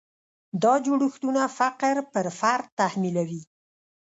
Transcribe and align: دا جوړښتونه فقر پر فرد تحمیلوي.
دا 0.63 0.73
جوړښتونه 0.85 1.41
فقر 1.57 1.95
پر 2.13 2.25
فرد 2.39 2.67
تحمیلوي. 2.79 3.41